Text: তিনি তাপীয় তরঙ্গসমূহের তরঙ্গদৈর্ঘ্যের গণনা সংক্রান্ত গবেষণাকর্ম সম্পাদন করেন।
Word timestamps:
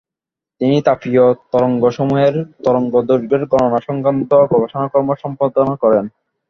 তিনি 0.61 0.77
তাপীয় 0.81 1.23
তরঙ্গসমূহের 1.51 2.35
তরঙ্গদৈর্ঘ্যের 2.65 3.43
গণনা 3.51 3.79
সংক্রান্ত 3.87 4.31
গবেষণাকর্ম 4.51 5.09
সম্পাদন 5.23 5.67
করেন। 5.83 6.05